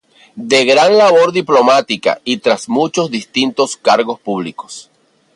De 0.51 0.65
gran 0.65 0.97
labor 0.97 1.31
diplomática 1.31 2.19
y 2.25 2.37
tras 2.37 2.67
muchos 2.67 3.11
distintos 3.11 3.77
cargos 3.77 4.19
públicos. 4.19 4.89